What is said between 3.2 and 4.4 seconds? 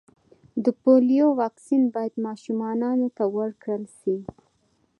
ورکړل سي.